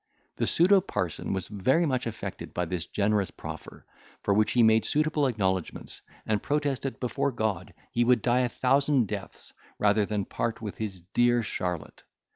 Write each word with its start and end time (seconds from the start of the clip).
The 0.37 0.47
pseudo 0.47 0.81
parson 0.81 1.31
was 1.31 1.47
very 1.47 1.85
much 1.85 2.07
affected 2.07 2.55
by 2.55 2.65
this 2.65 2.87
generous 2.87 3.29
proffer, 3.29 3.85
for 4.23 4.33
which 4.33 4.53
he 4.53 4.63
made 4.63 4.83
suitable 4.83 5.27
acknowledgments, 5.27 6.01
and 6.25 6.41
protested 6.41 6.99
before 6.99 7.31
God 7.31 7.75
he 7.91 8.03
would 8.03 8.23
die 8.23 8.39
a 8.39 8.49
thousand 8.49 9.07
deaths 9.07 9.53
rather 9.77 10.03
than 10.03 10.25
part 10.25 10.59
with 10.59 10.79
his 10.79 11.01
dear 11.13 11.43
Charlotte. 11.43 12.01